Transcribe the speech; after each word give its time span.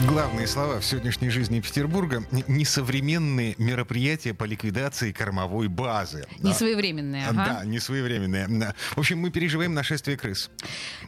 Главные 0.00 0.46
слова 0.46 0.80
в 0.80 0.84
сегодняшней 0.86 1.28
жизни 1.28 1.60
Петербурга– 1.60 2.24
несовременные 2.48 3.54
мероприятия 3.58 4.32
по 4.32 4.44
ликвидации 4.44 5.12
кормовой 5.12 5.68
базы. 5.68 6.26
Несвоевременные, 6.38 7.26
ага. 7.28 7.58
Да, 7.60 7.64
несвоевременные. 7.66 8.74
В 8.96 8.98
общем, 8.98 9.18
мы 9.18 9.30
переживаем 9.30 9.74
нашествие 9.74 10.16
крыс. 10.16 10.50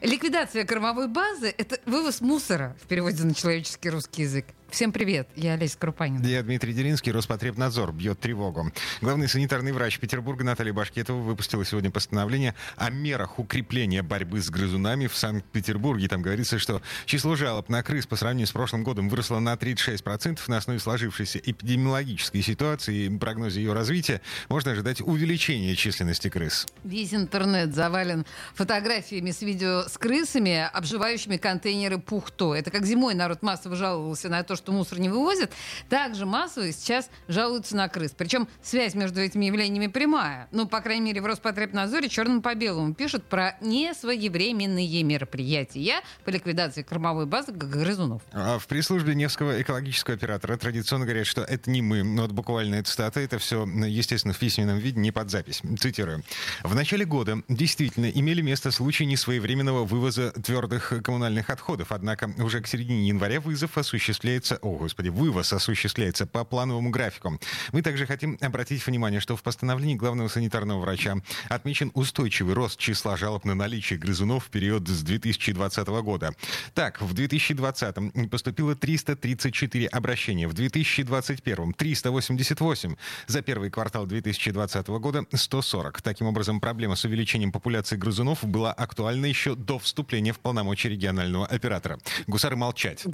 Ликвидация 0.02 0.66
кормовой 0.66 1.08
базы– 1.08 1.52
это 1.58 1.78
вывоз 1.86 2.20
мусора 2.20 2.76
в 2.82 2.86
переводе 2.86 3.24
на 3.24 3.34
человеческий 3.34 3.88
русский 3.88 4.22
язык. 4.22 4.44
Всем 4.74 4.90
привет, 4.90 5.28
я 5.36 5.52
Олеся 5.52 5.78
Крупанин. 5.78 6.20
Я 6.22 6.42
Дмитрий 6.42 6.72
Делинский, 6.72 7.12
Роспотребнадзор 7.12 7.92
бьет 7.92 8.18
тревогу. 8.18 8.72
Главный 9.00 9.28
санитарный 9.28 9.70
врач 9.70 10.00
Петербурга 10.00 10.42
Наталья 10.42 10.72
Башкетова 10.72 11.20
выпустила 11.20 11.64
сегодня 11.64 11.92
постановление 11.92 12.56
о 12.74 12.90
мерах 12.90 13.38
укрепления 13.38 14.02
борьбы 14.02 14.40
с 14.40 14.50
грызунами 14.50 15.06
в 15.06 15.14
Санкт-Петербурге. 15.14 16.08
Там 16.08 16.22
говорится, 16.22 16.58
что 16.58 16.82
число 17.06 17.36
жалоб 17.36 17.68
на 17.68 17.84
крыс 17.84 18.08
по 18.08 18.16
сравнению 18.16 18.48
с 18.48 18.50
прошлым 18.50 18.82
годом 18.82 19.08
выросло 19.08 19.38
на 19.38 19.54
36%. 19.54 20.40
На 20.48 20.56
основе 20.56 20.80
сложившейся 20.80 21.38
эпидемиологической 21.38 22.42
ситуации 22.42 23.04
и 23.04 23.16
прогнозе 23.16 23.60
ее 23.60 23.74
развития 23.74 24.22
можно 24.48 24.72
ожидать 24.72 25.00
увеличения 25.00 25.76
численности 25.76 26.30
крыс. 26.30 26.66
Весь 26.82 27.14
интернет 27.14 27.76
завален 27.76 28.26
фотографиями 28.54 29.30
с 29.30 29.40
видео 29.40 29.82
с 29.82 29.96
крысами, 29.96 30.68
обживающими 30.72 31.36
контейнеры 31.36 31.98
Пухто. 31.98 32.56
Это 32.56 32.72
как 32.72 32.84
зимой 32.86 33.14
народ 33.14 33.42
массово 33.42 33.76
жаловался 33.76 34.28
на 34.28 34.42
то, 34.42 34.56
что 34.56 34.63
мусор 34.72 34.98
не 34.98 35.08
вывозят, 35.08 35.52
также 35.88 36.26
массово 36.26 36.72
сейчас 36.72 37.10
жалуются 37.28 37.76
на 37.76 37.88
крыс. 37.88 38.12
Причем 38.16 38.48
связь 38.62 38.94
между 38.94 39.20
этими 39.20 39.46
явлениями 39.46 39.86
прямая. 39.86 40.48
Ну, 40.50 40.66
по 40.66 40.80
крайней 40.80 41.02
мере, 41.02 41.20
в 41.20 41.26
Роспотребнадзоре 41.26 42.08
черным 42.08 42.42
по 42.42 42.54
белому 42.54 42.94
пишут 42.94 43.24
про 43.24 43.56
несвоевременные 43.60 45.02
мероприятия 45.02 46.00
по 46.24 46.30
ликвидации 46.30 46.82
кормовой 46.82 47.26
базы 47.26 47.52
грызунов. 47.52 48.22
А 48.32 48.58
в 48.58 48.66
пресс-службе 48.66 49.14
Невского 49.14 49.60
экологического 49.60 50.14
оператора 50.14 50.56
традиционно 50.56 51.04
говорят, 51.04 51.26
что 51.26 51.42
это 51.42 51.70
не 51.70 51.82
мы, 51.82 52.02
но 52.02 52.22
вот 52.22 52.32
буквально 52.32 52.82
цитата, 52.82 53.20
это 53.20 53.38
все, 53.38 53.66
естественно, 53.66 54.34
в 54.34 54.38
письменном 54.38 54.78
виде, 54.78 54.98
не 54.98 55.12
под 55.12 55.30
запись. 55.30 55.62
Цитирую. 55.78 56.22
В 56.62 56.74
начале 56.74 57.04
года 57.04 57.42
действительно 57.48 58.06
имели 58.06 58.42
место 58.42 58.70
случаи 58.70 59.04
несвоевременного 59.04 59.84
вывоза 59.84 60.32
твердых 60.32 60.92
коммунальных 61.02 61.50
отходов, 61.50 61.92
однако 61.92 62.30
уже 62.38 62.60
к 62.60 62.66
середине 62.66 63.08
января 63.08 63.40
вызов 63.40 63.76
осуществляется 63.78 64.53
осуществляется, 64.54 64.58
о 64.62 64.76
господи, 64.76 65.08
вывоз 65.08 65.52
осуществляется 65.52 66.26
по 66.26 66.44
плановому 66.44 66.90
графику. 66.90 67.38
Мы 67.72 67.82
также 67.82 68.06
хотим 68.06 68.38
обратить 68.40 68.86
внимание, 68.86 69.20
что 69.20 69.36
в 69.36 69.42
постановлении 69.42 69.94
главного 69.94 70.28
санитарного 70.28 70.80
врача 70.80 71.16
отмечен 71.48 71.90
устойчивый 71.94 72.54
рост 72.54 72.78
числа 72.78 73.16
жалоб 73.16 73.44
на 73.44 73.54
наличие 73.54 73.98
грызунов 73.98 74.46
в 74.46 74.50
период 74.50 74.88
с 74.88 75.02
2020 75.02 75.88
года. 76.02 76.34
Так, 76.74 77.00
в 77.00 77.12
2020 77.12 78.30
поступило 78.30 78.74
334 78.74 79.86
обращения, 79.88 80.48
в 80.48 80.52
2021 80.52 81.74
388, 81.74 82.96
за 83.26 83.42
первый 83.42 83.70
квартал 83.70 84.06
2020 84.06 84.86
года 84.88 85.24
140. 85.32 86.02
Таким 86.02 86.26
образом, 86.26 86.60
проблема 86.60 86.96
с 86.96 87.04
увеличением 87.04 87.52
популяции 87.52 87.96
грызунов 87.96 88.44
была 88.44 88.72
актуальна 88.72 89.26
еще 89.26 89.54
до 89.54 89.78
вступления 89.78 90.32
в 90.32 90.38
полномочия 90.38 90.88
регионального 90.88 91.46
оператора. 91.46 91.98
Гусары 92.26 92.56
молчать. 92.56 93.04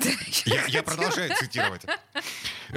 Я, 0.44 0.64
я 0.66 0.82
продолжаю 0.82 1.19
цитировать. 1.28 1.82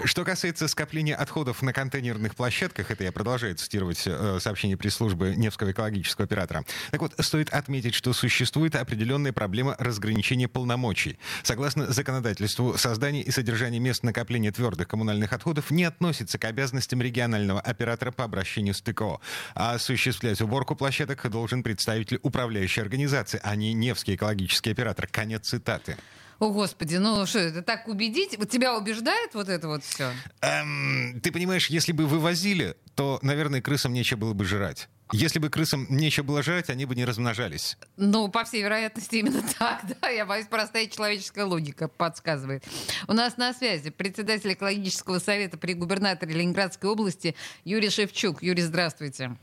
Что 0.06 0.26
касается 0.26 0.68
скопления 0.68 1.16
отходов 1.16 1.62
на 1.62 1.72
контейнерных 1.72 2.36
площадках, 2.36 2.90
это 2.90 3.04
я 3.04 3.12
продолжаю 3.12 3.56
цитировать 3.56 4.02
э, 4.06 4.40
сообщение 4.40 4.76
пресс-службы 4.76 5.36
Невского 5.36 5.72
экологического 5.72 6.26
оператора. 6.26 6.66
Так 6.92 7.02
вот, 7.02 7.14
стоит 7.20 7.50
отметить, 7.50 7.94
что 7.94 8.12
существует 8.14 8.76
определенная 8.76 9.34
проблема 9.34 9.76
разграничения 9.78 10.48
полномочий. 10.48 11.20
Согласно 11.44 11.92
законодательству, 11.92 12.76
создание 12.78 13.22
и 13.22 13.32
содержание 13.32 13.80
мест 13.80 14.04
накопления 14.04 14.52
твердых 14.52 14.88
коммунальных 14.88 15.32
отходов 15.32 15.70
не 15.70 15.84
относится 15.84 16.40
к 16.40 16.46
обязанностям 16.46 17.02
регионального 17.02 17.62
оператора 17.62 18.12
по 18.12 18.24
обращению 18.24 18.74
с 18.74 18.82
ТКО. 18.82 19.20
А 19.54 19.74
осуществлять 19.74 20.42
уборку 20.42 20.76
площадок 20.76 21.30
должен 21.30 21.62
представитель 21.62 22.20
управляющей 22.24 22.82
организации, 22.82 23.40
а 23.44 23.56
не 23.56 23.74
Невский 23.74 24.16
экологический 24.16 24.72
оператор. 24.72 25.08
Конец 25.08 25.48
цитаты. 25.48 25.98
О, 26.44 26.50
Господи, 26.50 26.98
ну 26.98 27.26
что, 27.26 27.40
это 27.40 27.62
так 27.62 27.88
убедить? 27.88 28.38
Вот 28.38 28.50
тебя 28.50 28.78
убеждает 28.78 29.34
вот 29.34 29.48
это 29.48 29.70
вот 29.70 29.82
все? 29.82 30.12
Эм, 30.42 31.22
ты 31.22 31.32
понимаешь, 31.32 31.68
если 31.68 31.94
бы 31.94 32.06
вывозили, 32.06 32.76
то, 32.96 33.18
наверное, 33.22 33.62
крысам 33.62 33.94
нечего 33.94 34.18
было 34.18 34.34
бы 34.34 34.44
жрать. 34.44 34.90
Если 35.14 35.40
бы 35.40 35.50
крысам 35.50 35.88
нечего 35.90 36.26
было 36.26 36.44
жрать, 36.44 36.70
они 36.70 36.84
бы 36.84 36.96
не 36.96 37.06
размножались. 37.06 37.78
Ну, 37.96 38.28
по 38.28 38.44
всей 38.44 38.62
вероятности, 38.62 39.16
именно 39.16 39.42
так, 39.58 39.86
да. 40.02 40.10
Я 40.10 40.26
боюсь, 40.26 40.48
простая 40.48 40.88
человеческая 40.88 41.46
логика 41.46 41.88
подсказывает. 41.88 42.66
У 43.08 43.14
нас 43.14 43.38
на 43.38 43.54
связи 43.54 43.90
председатель 43.90 44.52
экологического 44.52 45.20
совета 45.20 45.58
при 45.58 45.74
губернаторе 45.74 46.34
Ленинградской 46.34 46.90
области 46.90 47.36
Юрий 47.64 47.90
Шевчук. 47.90 48.44
Юрий, 48.44 48.64
здравствуйте. 48.64 49.38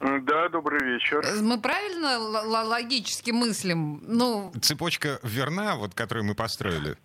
Да, 0.00 0.48
добрый 0.48 0.82
вечер. 0.82 1.22
Мы 1.42 1.60
правильно 1.60 2.18
логически 2.18 3.32
мыслим? 3.32 4.00
Ну... 4.02 4.50
Цепочка 4.62 5.18
верна, 5.22 5.76
вот, 5.76 5.94
которую 5.94 6.24
мы 6.24 6.34
построили? 6.34 6.96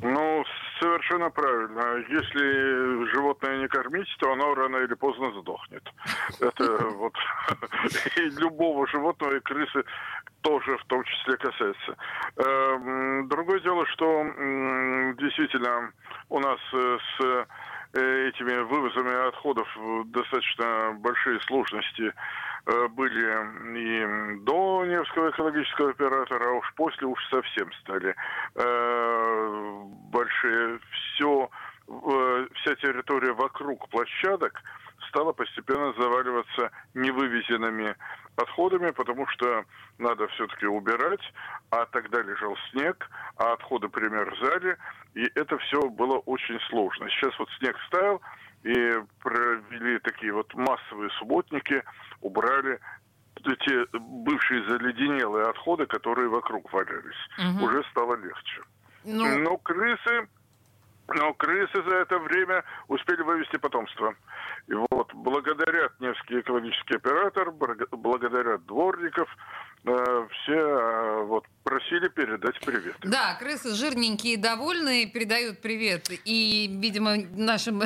Ну, 0.00 0.42
совершенно 0.80 1.28
правильно. 1.28 2.02
Если 2.08 3.12
животное 3.12 3.58
не 3.58 3.68
кормить, 3.68 4.08
то 4.20 4.32
оно 4.32 4.54
рано 4.54 4.78
или 4.78 4.94
поздно 4.94 5.32
сдохнет. 5.40 5.82
Это 6.40 6.64
вот 6.96 7.12
и 8.16 8.20
любого 8.40 8.86
животного, 8.88 9.36
и 9.36 9.40
крысы 9.40 9.84
тоже 10.40 10.78
в 10.78 10.84
том 10.86 11.04
числе 11.04 11.36
касается. 11.36 11.96
Эм, 12.36 13.28
другое 13.28 13.60
дело, 13.60 13.86
что 13.86 14.24
действительно 15.18 15.92
у 16.30 16.40
нас 16.40 16.58
э, 16.72 16.98
с 17.18 17.24
Э, 17.24 17.44
этими 18.00 18.62
вывозами 18.62 19.28
отходов 19.28 19.68
достаточно 20.06 20.96
большие 20.98 21.40
сложности 21.42 22.12
э, 22.66 22.88
были 22.88 24.36
и 24.36 24.38
до 24.40 24.84
Невского 24.84 25.30
экологического 25.30 25.90
оператора, 25.90 26.48
а 26.48 26.52
уж 26.52 26.74
после 26.74 27.06
уж 27.06 27.18
совсем 27.28 27.72
стали 27.80 28.14
э, 28.56 29.82
большие. 30.10 30.78
Все, 31.14 31.48
вся 31.86 32.74
территория 32.76 33.32
вокруг 33.32 33.88
площадок 33.90 34.60
стала 35.08 35.32
постепенно 35.32 35.92
заваливаться 35.98 36.70
невывезенными 36.94 37.94
отходами, 38.36 38.90
потому 38.90 39.26
что 39.28 39.64
надо 39.98 40.26
все-таки 40.28 40.66
убирать, 40.66 41.22
а 41.70 41.86
тогда 41.86 42.22
лежал 42.22 42.56
снег, 42.70 43.08
а 43.36 43.52
отходы 43.52 43.88
примерзали, 43.88 44.76
и 45.14 45.22
это 45.34 45.58
все 45.58 45.88
было 45.88 46.18
очень 46.18 46.58
сложно. 46.68 47.08
Сейчас 47.10 47.38
вот 47.38 47.48
снег 47.58 47.76
стаял, 47.86 48.20
и 48.64 48.94
провели 49.20 49.98
такие 50.00 50.32
вот 50.32 50.52
массовые 50.54 51.10
субботники, 51.18 51.82
убрали 52.22 52.80
эти 53.36 53.86
бывшие 53.98 54.66
заледенелые 54.68 55.46
отходы, 55.46 55.86
которые 55.86 56.28
вокруг 56.28 56.72
валялись. 56.72 57.28
Угу. 57.38 57.66
Уже 57.66 57.82
стало 57.90 58.16
легче. 58.16 58.62
Ну... 59.04 59.38
Но 59.38 59.58
крысы 59.58 60.28
но 61.08 61.34
крысы 61.34 61.82
за 61.82 61.96
это 61.96 62.18
время 62.18 62.64
успели 62.88 63.22
вывести 63.22 63.56
потомство. 63.56 64.14
И 64.68 64.74
вот 64.90 65.12
благодаря 65.14 65.90
Невский 66.00 66.40
экологический 66.40 66.96
оператор, 66.96 67.50
благодаря 67.50 68.58
дворников, 68.58 69.28
э, 69.84 70.26
все 70.30 70.58
э, 70.58 71.24
вот 71.24 71.44
просили 71.62 72.08
передать 72.08 72.58
привет. 72.60 72.96
Да, 73.02 73.36
крысы 73.38 73.74
жирненькие 73.74 74.38
довольные 74.38 75.06
передают 75.06 75.60
привет. 75.60 76.08
И, 76.24 76.70
видимо, 76.80 77.16
нашим 77.36 77.82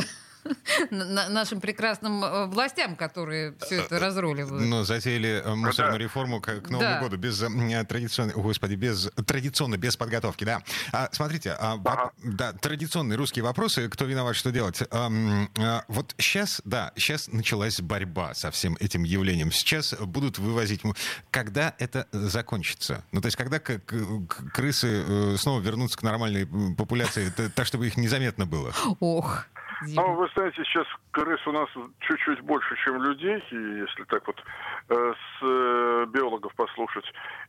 нашим 0.90 1.60
прекрасным 1.60 2.24
э, 2.24 2.46
властям, 2.46 2.96
которые 2.96 3.54
все 3.60 3.82
это 3.82 3.98
разруливают. 3.98 4.66
Ну, 4.66 4.84
затеяли 4.84 5.42
э, 5.44 5.54
мусорную 5.54 6.00
реформу 6.00 6.40
к, 6.40 6.68
Новому 6.68 7.00
году 7.00 7.16
без 7.16 7.42
э, 7.42 7.84
традиционной, 7.84 8.34
господи, 8.34 8.74
без 8.74 9.10
традиционно, 9.26 9.76
без 9.76 9.96
подготовки, 9.96 10.44
да. 10.44 10.62
А, 10.92 11.08
смотрите, 11.12 11.56
а, 11.58 11.78
да, 12.22 12.52
традиционные 12.52 13.16
русские 13.16 13.44
вопросы, 13.44 13.88
кто 13.88 14.04
виноват, 14.04 14.36
что 14.36 14.50
делать. 14.50 14.82
А, 14.90 15.84
вот 15.88 16.14
сейчас, 16.18 16.60
да, 16.64 16.92
сейчас 16.96 17.28
началась 17.28 17.80
борьба 17.80 18.34
со 18.34 18.50
всем 18.50 18.76
этим 18.80 19.04
явлением. 19.04 19.52
Сейчас 19.52 19.94
будут 19.94 20.38
вывозить. 20.38 20.82
Когда 21.30 21.74
это 21.78 22.06
закончится? 22.12 23.04
Ну, 23.12 23.20
то 23.20 23.26
есть, 23.26 23.36
когда 23.36 23.58
крысы 23.58 25.36
снова 25.36 25.60
вернутся 25.60 25.98
к 25.98 26.02
нормальной 26.02 26.46
популяции, 26.76 27.30
так, 27.54 27.66
чтобы 27.66 27.86
их 27.86 27.96
незаметно 27.96 28.46
было? 28.46 28.72
Ох. 29.00 29.46
Ну, 29.82 30.14
вы 30.14 30.28
знаете, 30.34 30.62
сейчас 30.64 30.86
крыс 31.12 31.40
у 31.46 31.52
нас 31.52 31.68
чуть-чуть 32.00 32.40
больше, 32.40 32.76
чем 32.84 33.02
людей, 33.02 33.42
и 33.50 33.56
если 33.56 34.04
так 34.04 34.26
вот 34.26 34.42
э, 34.88 34.94
с 34.94 35.42
э, 35.42 36.06
биологов 36.08 36.54
послушать, 36.54 37.04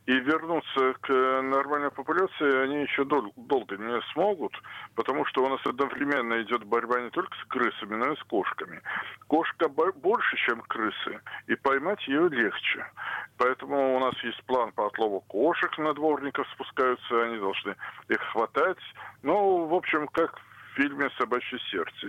и 0.06 0.14
вернуться 0.14 0.94
к 1.02 1.10
нормальной 1.42 1.92
популяции 1.92 2.64
они 2.64 2.82
еще 2.84 3.04
дол- 3.04 3.34
долго 3.36 3.78
не 3.78 4.02
смогут, 4.14 4.54
потому 4.96 5.26
что 5.26 5.44
у 5.44 5.50
нас 5.50 5.60
одновременно 5.66 6.42
идет 6.42 6.64
борьба 6.64 7.02
не 7.02 7.10
только 7.10 7.36
с 7.38 7.46
крысами, 7.48 7.96
но 7.96 8.14
и 8.14 8.16
с 8.16 8.24
кошками. 8.24 8.82
Кошка 9.28 9.68
больше, 9.68 10.38
чем 10.38 10.62
крысы, 10.62 11.22
и 11.48 11.56
поймать 11.56 12.08
ее 12.08 12.30
легче. 12.30 12.86
Поэтому 13.38 13.96
у 13.96 14.00
нас 14.00 14.14
есть 14.24 14.44
план 14.46 14.72
по 14.72 14.88
отлову 14.88 15.22
кошек 15.22 15.78
на 15.78 15.94
дворников 15.94 16.48
спускаются, 16.54 17.24
они 17.24 17.38
должны 17.38 17.76
их 18.08 18.22
хватать. 18.32 18.78
Ну, 19.24 19.66
в 19.66 19.74
общем, 19.74 20.08
как 20.08 20.40
фильме 20.76 21.10
«Собачье 21.18 21.60
сердце». 21.72 22.08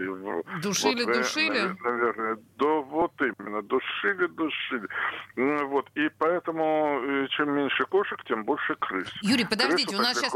Душили, 0.63 1.05
вот, 1.05 1.15
душили? 1.15 1.77
Наверное, 1.83 2.39
да, 2.59 2.67
вот 2.67 3.13
именно, 3.21 3.63
душили, 3.63 4.27
душили. 4.29 4.89
Вот, 5.37 5.89
и 5.95 6.09
поэтому 6.19 7.01
э, 7.03 7.27
чем 7.31 7.51
меньше 7.53 7.85
кошек, 7.85 8.19
тем 8.27 8.45
больше 8.45 8.75
крыс. 8.77 9.09
Юрий, 9.23 9.45
подождите, 9.45 9.97
Крысу 9.97 10.03
у 10.03 10.05
нас 10.05 10.19
сейчас... 10.19 10.33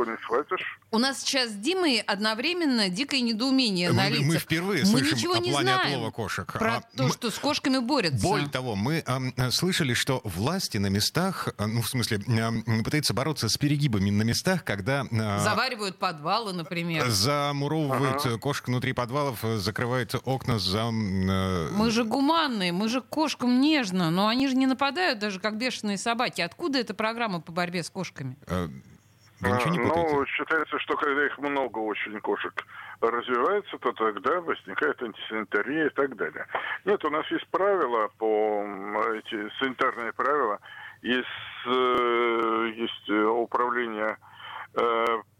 У 0.90 0.98
нас 0.98 1.20
сейчас 1.20 1.50
с 1.50 1.54
Димой 1.54 2.00
одновременно 2.00 2.88
дикое 2.88 3.20
недоумение 3.20 3.90
мы, 3.90 3.96
на 3.96 4.08
лицах. 4.08 4.26
Мы 4.26 4.36
впервые 4.38 4.80
мы 4.84 4.86
слышим 4.86 5.16
ничего 5.16 5.34
о 5.34 5.38
не 5.38 5.50
плане 5.50 5.72
знаем 5.72 5.94
отлова 5.94 6.10
кошек. 6.10 6.52
Про 6.52 6.76
а, 6.76 6.80
то, 6.96 7.04
мы... 7.04 7.10
что 7.10 7.30
с 7.30 7.38
кошками 7.38 7.78
борются. 7.78 8.22
Более 8.22 8.48
того, 8.48 8.76
мы 8.76 9.04
э, 9.06 9.50
слышали, 9.50 9.94
что 9.94 10.20
власти 10.24 10.78
на 10.78 10.88
местах, 10.88 11.48
ну, 11.58 11.82
в 11.82 11.88
смысле, 11.88 12.18
э, 12.18 12.82
пытаются 12.82 13.14
бороться 13.14 13.48
с 13.48 13.56
перегибами 13.56 14.10
на 14.10 14.22
местах, 14.22 14.64
когда... 14.64 15.04
Э, 15.10 15.38
Заваривают 15.40 15.98
подвалы, 15.98 16.52
например. 16.52 17.08
Замуровывают 17.08 18.13
ага. 18.14 18.38
кошек 18.38 18.66
внутри 18.66 18.92
подвалов, 18.92 19.44
э, 19.44 19.56
закрывают 19.56 20.14
окна 20.24 20.58
за... 20.58 20.90
Э... 20.90 21.70
Мы 21.72 21.90
же 21.90 22.04
гуманные, 22.04 22.72
мы 22.72 22.88
же 22.88 23.00
кошкам 23.00 23.60
нежно, 23.60 24.10
но 24.10 24.28
они 24.28 24.48
же 24.48 24.56
не 24.56 24.66
нападают 24.66 25.18
даже 25.18 25.40
как 25.40 25.56
бешеные 25.56 25.98
собаки. 25.98 26.40
Откуда 26.40 26.78
эта 26.78 26.94
программа 26.94 27.40
по 27.40 27.52
борьбе 27.52 27.82
с 27.82 27.90
кошками? 27.90 28.36
Э, 28.46 28.66
вы 29.40 29.50
ничего 29.50 29.70
не 29.70 29.78
путаете? 29.78 30.14
Ну, 30.14 30.26
считается, 30.26 30.78
что 30.78 30.96
когда 30.96 31.26
их 31.26 31.38
много 31.38 31.78
очень 31.78 32.18
кошек 32.20 32.54
развивается, 33.00 33.76
то 33.78 33.92
тогда 33.92 34.40
возникает 34.40 35.02
антисанитария 35.02 35.86
и 35.86 35.90
так 35.90 36.16
далее. 36.16 36.46
Нет, 36.84 37.04
у 37.04 37.10
нас 37.10 37.26
есть 37.30 37.46
правила 37.48 38.08
по 38.18 38.64
эти 39.14 39.50
санитарные 39.58 40.12
правила, 40.12 40.58
есть, 41.02 41.28
есть 41.66 43.10
управление 43.10 44.16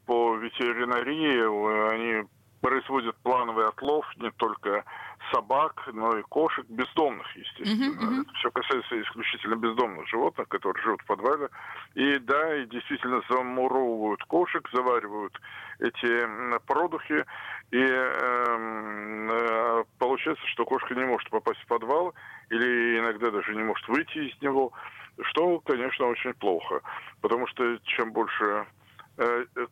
по 0.07 0.37
ветеринарии, 0.37 1.95
они 1.95 2.29
производят 2.65 3.15
плановый 3.17 3.69
отлов 3.69 4.07
не 4.17 4.31
только 4.31 4.85
собак, 5.31 5.87
но 5.93 6.17
и 6.17 6.23
кошек, 6.23 6.65
бездомных, 6.71 7.27
естественно. 7.37 7.93
Uh-huh, 7.93 7.99
uh-huh. 7.99 8.23
Это 8.23 8.33
все 8.39 8.51
касается 8.51 9.03
исключительно 9.03 9.57
бездомных 9.57 10.09
животных, 10.09 10.49
которые 10.49 10.83
живут 10.83 11.03
в 11.03 11.07
подвале. 11.07 11.51
И 11.95 12.19
да, 12.21 12.57
и 12.57 12.65
действительно 12.67 13.21
замуровывают 13.29 14.25
кошек, 14.25 14.67
заваривают 14.73 15.39
эти 15.79 16.27
продухи, 16.67 17.27
и 17.71 17.83
эм, 17.83 19.31
э, 19.31 19.85
получается, 19.99 20.47
что 20.47 20.65
кошка 20.65 20.95
не 20.95 21.05
может 21.05 21.29
попасть 21.29 21.61
в 21.61 21.67
подвал, 21.67 22.15
или 22.49 22.99
иногда 22.99 23.31
даже 23.31 23.55
не 23.55 23.63
может 23.63 23.87
выйти 23.89 24.31
из 24.31 24.41
него, 24.41 24.73
что, 25.21 25.61
конечно, 25.61 26.07
очень 26.07 26.33
плохо, 26.33 26.81
потому 27.21 27.47
что 27.47 27.77
чем 27.85 28.13
больше 28.13 28.65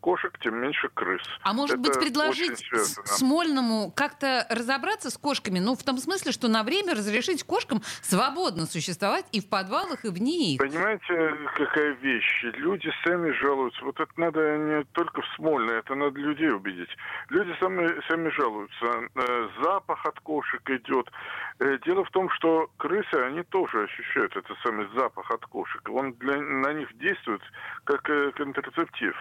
кошек, 0.01 0.39
тем 0.41 0.57
меньше 0.61 0.89
крыс. 0.95 1.23
А 1.43 1.53
может 1.53 1.81
Это 1.81 1.83
быть 1.83 1.99
предложить 1.99 2.65
Смольному 3.05 3.93
как-то 3.95 4.47
разобраться 4.51 5.11
с 5.11 5.19
кошками? 5.19 5.59
Ну, 5.59 5.75
в 5.75 5.83
том 5.83 5.99
смысле, 5.99 6.33
что 6.33 6.49
на 6.49 6.63
время 6.63 6.95
разрешить 6.95 7.43
кошкам 7.45 7.83
свободно 8.03 8.67
существовать 8.67 9.27
и 9.33 9.41
в 9.41 9.49
подвалах, 9.49 10.05
и 10.05 10.09
вне 10.09 10.55
их. 10.55 10.61
Понимаете, 10.61 11.35
какая 11.57 11.93
вещь? 11.95 12.45
Люди 12.55 12.91
сами 13.05 13.31
жалуются. 13.33 13.85
Вот 13.85 13.99
это 13.99 14.13
надо 14.17 14.57
не 14.59 14.85
только 14.93 15.23
в 15.23 15.27
Смольно, 15.37 15.72
это 15.79 15.95
надо 15.95 16.19
людей 16.19 16.51
убедить. 16.51 16.91
Люди 17.29 17.55
сами, 17.61 18.01
сами 18.09 18.29
жалуются. 18.31 19.09
Э, 19.15 19.49
запах 19.63 20.05
от 20.07 20.19
кошек 20.21 20.61
идет. 20.71 21.11
Э, 21.59 21.79
дело 21.85 22.05
в 22.05 22.11
том, 22.11 22.31
что 22.31 22.71
крысы, 22.77 23.15
они 23.15 23.43
тоже 23.45 23.85
ощущают 23.85 24.37
этот 24.37 24.57
самый 24.65 24.89
запах 24.95 25.31
от 25.31 25.45
кошек. 25.47 25.83
Он 25.91 26.13
для, 26.15 26.41
на 26.41 26.73
них 26.73 26.97
действует 26.99 27.43
как 27.85 28.03
контрацептив. 28.35 29.17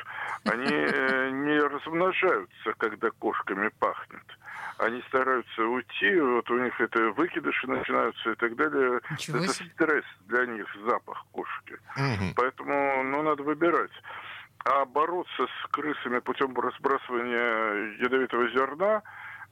Они 0.46 0.68
э, 0.72 1.30
не 1.32 1.60
размножаются, 1.60 2.74
когда 2.78 3.10
кошками 3.12 3.70
пахнет. 3.80 4.26
Они 4.78 5.02
стараются 5.10 5.64
уйти, 5.64 6.20
вот 6.20 6.50
у 6.50 6.58
них 6.58 6.80
это 6.82 7.12
выкидыши 7.12 7.68
начинаются 7.68 8.32
и 8.32 8.36
так 8.36 8.56
далее. 8.56 9.00
Ничего 9.12 9.38
это 9.38 9.54
себе. 9.54 9.70
стресс 9.76 10.06
для 10.22 10.46
них, 10.48 10.66
запах 10.88 11.24
кошки. 11.32 11.74
Угу. 11.96 12.34
Поэтому, 12.36 13.04
ну, 13.04 13.22
надо 13.22 13.44
выбирать. 13.44 13.92
А 14.64 14.86
бороться 14.86 15.48
с 15.48 15.72
крысами 15.72 16.20
путем 16.20 16.58
разбрасывания 16.58 17.98
ядовитого 18.00 18.50
зерна, 18.50 19.02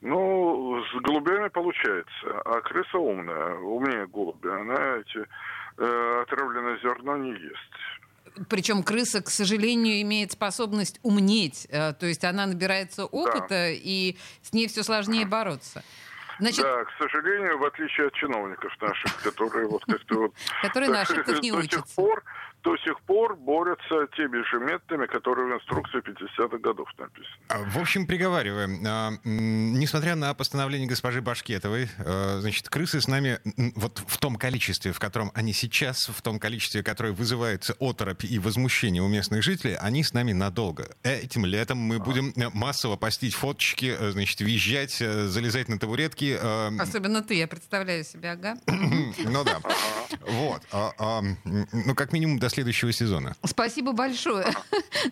ну, 0.02 0.84
с 0.84 1.02
голубями 1.02 1.50
получается. 1.50 2.42
А 2.46 2.62
крыса 2.62 2.98
умная, 2.98 3.56
умнее 3.56 4.08
голубя. 4.08 4.62
Она 4.62 4.98
эти 4.98 5.26
э, 5.78 6.22
отравленное 6.22 6.78
зерно 6.80 7.18
не 7.18 7.32
ест. 7.32 8.46
Причем 8.50 8.84
крыса, 8.84 9.22
к 9.22 9.30
сожалению, 9.30 10.02
имеет 10.02 10.32
способность 10.32 11.00
умнеть. 11.04 11.68
Э, 11.70 11.94
то 11.94 12.06
есть 12.06 12.24
она 12.24 12.46
набирается 12.46 13.06
опыта, 13.06 13.48
да. 13.50 13.70
и 13.70 14.16
с 14.42 14.54
ней 14.54 14.68
все 14.68 14.84
сложнее 14.84 15.26
бороться. 15.26 15.84
Значит... 16.40 16.62
Да, 16.62 16.86
к 16.86 16.92
сожалению, 16.98 17.58
в 17.58 17.66
отличие 17.66 18.08
от 18.08 18.14
чиновников 18.14 18.72
наших, 18.80 19.22
которые 19.22 19.68
вот 19.68 19.84
как-то 19.86 20.20
вот... 20.20 20.34
Которые 20.62 20.90
на 20.90 21.02
ошибках 21.02 21.42
не 21.42 21.52
учатся. 21.52 21.78
До 21.82 21.88
сих 21.88 21.96
пор 21.96 22.24
до 22.64 22.76
сих 22.78 23.00
пор 23.02 23.36
борются 23.36 24.08
теми 24.16 24.44
же 24.50 24.60
методами, 24.60 25.06
которые 25.08 25.48
в 25.48 25.56
инструкции 25.58 26.00
50-х 26.00 26.58
годов 26.58 26.90
написаны. 26.98 27.36
А, 27.48 27.60
в 27.64 27.78
общем, 27.78 28.06
приговариваем. 28.06 28.84
А, 28.86 29.12
несмотря 29.24 30.16
на 30.16 30.34
постановление 30.34 30.88
госпожи 30.88 31.22
Башкетовой, 31.22 31.90
а, 32.00 32.40
значит, 32.42 32.70
крысы 32.70 33.00
с 33.00 33.08
нами 33.08 33.40
вот 33.76 34.04
в 34.06 34.18
том 34.18 34.36
количестве, 34.36 34.92
в 34.92 35.00
котором 35.00 35.32
они 35.34 35.54
сейчас, 35.54 36.10
в 36.10 36.22
том 36.22 36.40
количестве, 36.40 36.84
которое 36.84 37.14
вызывает 37.14 37.70
оторопь 37.80 38.26
и 38.26 38.40
возмущение 38.40 39.02
у 39.02 39.08
местных 39.08 39.42
жителей, 39.42 39.76
они 39.76 40.04
с 40.04 40.14
нами 40.14 40.34
надолго. 40.34 40.88
Этим 41.04 41.46
летом 41.46 41.78
мы 41.78 42.00
будем 42.00 42.34
массово 42.54 42.98
постить 42.98 43.36
фоточки, 43.36 43.96
э, 43.98 44.12
значит, 44.12 44.42
визжать, 44.42 45.02
э, 45.02 45.28
залезать 45.28 45.70
на 45.70 45.80
табуретки. 45.80 46.38
Особенно 46.80 47.22
ты, 47.22 47.36
я 47.36 47.48
представляю 47.48 48.04
себя, 48.04 48.34
ага. 48.34 48.58
Ну 49.18 49.44
да. 49.44 49.60
Вот. 50.22 50.62
Ну, 51.46 51.96
как 51.96 52.14
минимум, 52.14 52.40
до 52.40 52.49
следующего 52.50 52.92
сезона. 52.92 53.36
Спасибо 53.44 53.94
большое. 53.94 54.48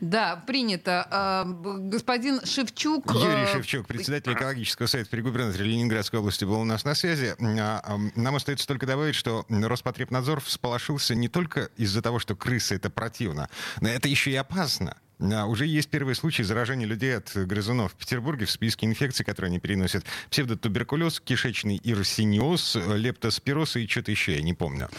Да, 0.01 0.43
принято. 0.45 1.07
А, 1.09 1.43
господин 1.45 2.41
Шевчук... 2.45 3.11
Юрий 3.13 3.43
э, 3.43 3.53
Шевчук, 3.53 3.87
председатель 3.87 4.33
экологического 4.33 4.87
совета 4.87 5.09
при 5.09 5.21
губернаторе 5.21 5.65
Ленинградской 5.65 6.19
области, 6.19 6.43
был 6.43 6.59
у 6.59 6.65
нас 6.65 6.83
на 6.83 6.93
связи. 6.93 7.35
А, 7.39 7.81
а, 7.83 7.97
нам 8.15 8.35
остается 8.35 8.67
только 8.67 8.85
добавить, 8.85 9.15
что 9.15 9.45
Роспотребнадзор 9.49 10.41
всполошился 10.41 11.15
не 11.15 11.29
только 11.29 11.69
из-за 11.77 12.01
того, 12.01 12.19
что 12.19 12.35
крысы— 12.35 12.75
это 12.75 12.89
противно, 12.89 13.49
но 13.79 13.89
это 13.89 14.07
еще 14.07 14.31
и 14.31 14.35
опасно. 14.35 14.97
Уже 15.19 15.65
есть 15.65 15.89
первые 15.89 16.15
случаи 16.15 16.43
заражения 16.43 16.85
людей 16.85 17.17
от 17.17 17.35
грызунов 17.35 17.93
в 17.93 17.95
Петербурге 17.95 18.45
в 18.45 18.51
списке 18.51 18.85
инфекций, 18.85 19.25
которые 19.25 19.49
они 19.49 19.59
переносят. 19.59 20.05
Псевдотуберкулез, 20.29 21.19
кишечный 21.19 21.81
ирсиниоз, 21.83 22.75
лептоспироз 22.75 23.77
и 23.77 23.87
что-то 23.87 24.11
еще, 24.11 24.35
я 24.35 24.41
не 24.41 24.53
помню. 24.53 24.89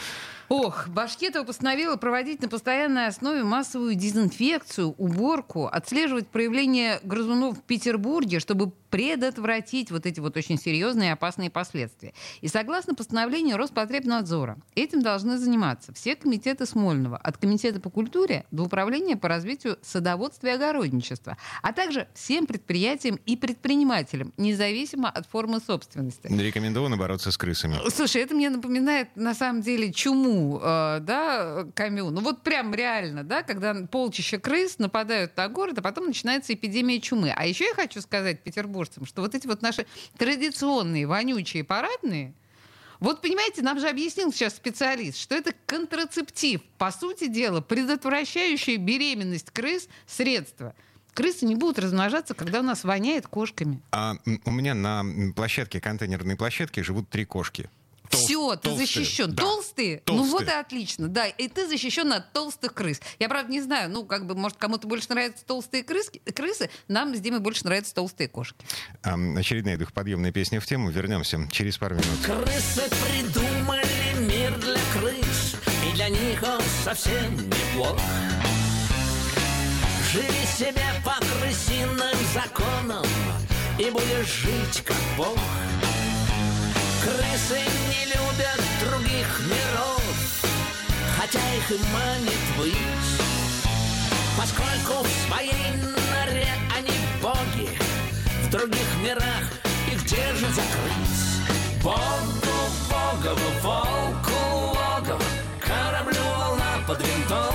Ох, 0.49 0.88
Башкетова 0.88 1.45
постановила 1.45 1.97
проводить 1.97 2.40
на 2.40 2.49
постоянной 2.49 3.07
основе 3.07 3.43
массовую 3.45 3.95
дезинфекцию, 3.95 4.95
уборку, 4.97 5.67
отслеживать 5.67 6.28
проявление 6.28 7.00
грызунов 7.02 7.59
в 7.59 7.62
Петербурге, 7.62 8.40
чтобы 8.40 8.73
предотвратить 8.90 9.90
вот 9.90 10.07
эти 10.07 10.21
вот 10.21 10.37
очень 10.37 10.59
серьезные 10.59 11.11
и 11.11 11.12
опасные 11.12 11.50
последствия. 11.50 12.12
И 12.40 12.49
согласно 12.49 12.95
постановлению 12.95 13.57
Роспотребнадзора, 13.57 14.59
этим 14.75 15.02
должны 15.02 15.38
заниматься 15.38 15.92
все 15.92 16.16
комитеты 16.16 16.66
Смольного, 16.66 17.16
от 17.16 17.37
Комитета 17.37 17.80
по 17.80 17.90
культуре 17.90 18.45
до 18.50 18.64
Управления 18.64 19.16
по 19.16 19.28
развитию 19.28 19.78
садоводства 19.83 20.49
и 20.49 20.50
огородничества, 20.50 21.37
а 21.62 21.73
также 21.73 22.09
всем 22.14 22.47
предприятиям 22.47 23.18
и 23.26 23.37
предпринимателям, 23.37 24.33
независимо 24.37 25.09
от 25.09 25.26
формы 25.26 25.61
собственности. 25.61 26.28
Рекомендовано 26.28 26.97
бороться 26.97 27.30
с 27.30 27.37
крысами. 27.37 27.78
Слушай, 27.90 28.23
это 28.23 28.35
мне 28.35 28.50
напоминает 28.50 29.09
на 29.16 29.35
самом 29.35 29.62
деле 29.62 29.92
чуму 29.92 30.61
э, 30.62 31.00
да, 31.00 31.66
Камю. 31.75 32.11
Ну 32.11 32.21
вот 32.21 32.42
прям 32.42 32.75
реально, 32.75 33.25
да, 33.25 33.42
когда 33.42 33.75
полчища 33.75 34.38
крыс 34.38 34.78
нападают 34.78 35.37
на 35.37 35.49
город, 35.49 35.78
а 35.78 35.83
потом 35.83 36.07
начинается 36.07 36.52
эпидемия 36.54 37.00
чумы. 37.00 37.33
А 37.35 37.47
еще 37.47 37.64
я 37.64 37.75
хочу 37.75 38.00
сказать 38.00 38.42
петербуржцам, 38.78 39.06
что 39.06 39.23
вот 39.23 39.35
эти 39.35 39.47
вот 39.47 39.62
наши 39.62 39.87
традиционные 40.16 41.06
вонючие 41.06 41.64
парадные, 41.64 42.35
вот 43.00 43.23
понимаете, 43.23 43.62
нам 43.62 43.78
же 43.78 43.88
объяснил 43.88 44.32
сейчас 44.32 44.56
специалист, 44.56 45.18
что 45.18 45.37
это 45.37 45.52
контрацептив, 45.66 46.62
по 46.78 46.90
сути 46.90 47.28
дела, 47.28 47.61
предотвращающее 47.61 48.76
беременность 48.76 49.50
крыс 49.50 49.88
средство. 50.06 50.75
крысы 51.14 51.47
не 51.47 51.54
будут 51.54 51.78
размножаться, 51.78 52.35
когда 52.35 52.61
у 52.61 52.64
нас 52.64 52.85
воняет 52.85 53.28
кошками. 53.28 53.80
А 53.92 54.16
у 54.44 54.50
меня 54.50 54.75
на 54.75 55.04
площадке, 55.35 55.80
контейнерной 55.80 56.37
площадке 56.37 56.82
живут 56.82 57.08
три 57.08 57.25
кошки. 57.25 57.70
Все, 58.28 58.56
ты 58.56 58.68
толстые. 58.68 58.87
защищен. 58.87 59.35
Да. 59.35 59.42
Толстые? 59.42 59.99
толстые? 60.00 60.26
Ну 60.26 60.30
вот 60.30 60.47
и 60.47 60.50
отлично. 60.50 61.08
Да, 61.08 61.26
и 61.26 61.49
ты 61.49 61.66
защищен 61.66 62.12
от 62.12 62.30
толстых 62.35 62.75
крыс. 62.75 63.00
Я, 63.18 63.28
правда, 63.28 63.50
не 63.50 63.62
знаю, 63.62 63.88
ну, 63.88 64.04
как 64.04 64.26
бы, 64.26 64.35
может, 64.35 64.58
кому-то 64.58 64.87
больше 64.87 65.06
нравятся 65.08 65.47
толстые 65.47 65.82
крыски, 65.82 66.18
крысы, 66.35 66.68
нам 66.88 67.16
с 67.16 67.20
Димой 67.20 67.40
больше 67.40 67.64
нравятся 67.64 67.94
толстые 67.94 68.28
кошки. 68.28 68.66
А, 69.02 69.14
очередная 69.37 69.78
духоподъемная 69.78 70.30
песня 70.30 70.61
в 70.61 70.66
тему. 70.66 70.90
Вернемся 70.90 71.49
через 71.50 71.78
пару 71.78 71.94
минут. 71.94 72.18
Крысы 72.23 72.82
придумали 73.06 73.87
мир 74.20 74.54
для 74.58 74.76
крыс, 74.92 75.56
и 75.90 75.94
для 75.94 76.11
них 76.11 76.42
он 76.42 76.61
совсем 76.85 77.35
неплох. 77.35 77.99
Живи 80.12 80.47
себе 80.54 80.85
по 81.02 81.14
крысиным 81.14 82.16
законам, 82.35 83.06
и 83.78 83.90
будешь 83.90 84.42
жить 84.42 84.82
как 84.85 84.97
бог. 85.16 85.38
Крысы 87.09 87.59
не 87.88 88.05
любят 88.05 88.61
других 88.85 89.41
миров, 89.47 90.03
хотя 91.17 91.38
их 91.57 91.71
и 91.71 91.79
манит 91.91 92.45
быть. 92.59 93.09
Поскольку 94.37 95.03
в 95.03 95.27
своей 95.27 95.73
норе 95.81 96.49
они 96.77 96.93
боги, 97.23 97.71
в 98.45 98.50
других 98.50 98.88
мирах 99.03 99.47
их 99.91 100.05
держат 100.05 100.50
закрыть. 100.50 101.83
Богу, 101.83 101.97
Богову, 102.91 103.50
волку, 103.62 104.77
логово, 104.77 105.25
кораблю 105.61 106.23
волна 106.23 106.79
под 106.87 107.00
винтом. 107.00 107.55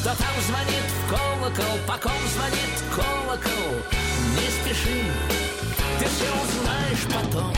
Кто 0.00 0.10
там 0.10 0.34
звонит 0.48 0.88
в 0.90 1.10
колокол, 1.10 1.78
по 1.86 1.96
ком 1.98 2.20
звонит 2.34 2.74
колокол, 2.92 3.76
не 4.34 4.50
спеши, 4.50 5.04
ты 6.00 6.06
все 6.06 6.28
узнаешь 6.42 7.06
потом. 7.14 7.54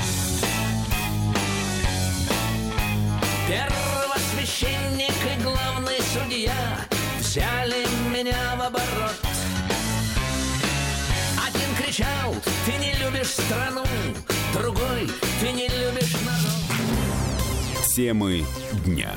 Любишь 13.27 13.31
страну 13.31 13.83
Другой, 14.53 15.11
ты 15.41 15.53
не 15.53 15.69
любишь 15.69 16.15
народ 16.25 17.87
Темы 17.95 18.45
дня. 18.85 19.11